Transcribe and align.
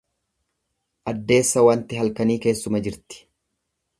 Addeessa 1.11 1.63
waanti 1.67 2.01
halkanii 2.01 2.39
keessuma 2.47 2.83
jirti. 2.87 3.23